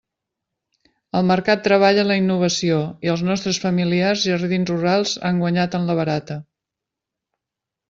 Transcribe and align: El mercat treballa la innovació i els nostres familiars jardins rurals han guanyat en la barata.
El 1.19 1.27
mercat 1.31 1.61
treballa 1.67 2.05
la 2.11 2.17
innovació 2.21 2.79
i 3.09 3.13
els 3.13 3.23
nostres 3.29 3.61
familiars 3.67 4.25
jardins 4.31 4.73
rurals 4.75 5.15
han 5.31 5.45
guanyat 5.45 5.81
en 5.83 5.89
la 5.93 6.01
barata. 6.03 6.41